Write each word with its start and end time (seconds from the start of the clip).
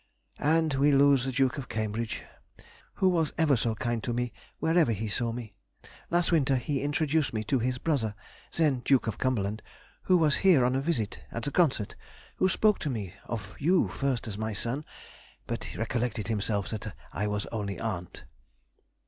And 0.39 0.73
we 0.73 0.91
lose 0.91 1.25
the 1.25 1.31
Duke 1.31 1.59
of 1.59 1.69
Cambridge, 1.69 2.23
who 2.95 3.07
was 3.07 3.31
ever 3.37 3.55
so 3.55 3.75
kind 3.75 4.03
to 4.03 4.13
me 4.13 4.33
wherever 4.57 4.91
he 4.93 5.07
saw 5.07 5.31
me. 5.31 5.53
Last 6.09 6.31
winter 6.31 6.55
he 6.55 6.81
introduced 6.81 7.33
me 7.33 7.43
to 7.43 7.59
his 7.59 7.77
brother, 7.77 8.15
then 8.57 8.79
Duke 8.79 9.05
of 9.05 9.19
Cumberland, 9.19 9.61
who 10.01 10.17
was 10.17 10.37
here 10.37 10.65
on 10.65 10.75
a 10.75 10.81
visit, 10.81 11.21
at 11.31 11.43
the 11.43 11.51
concert, 11.51 11.95
who 12.37 12.49
spoke 12.49 12.79
to 12.79 12.89
me 12.89 13.13
of 13.25 13.53
you 13.59 13.89
first 13.89 14.27
as 14.27 14.39
my 14.39 14.53
son, 14.53 14.85
but 15.45 15.75
recollected 15.75 16.29
himself 16.29 16.69
that 16.71 16.95
I 17.13 17.27
was 17.27 17.45
only 17.51 17.79
aunt.... 17.79 18.23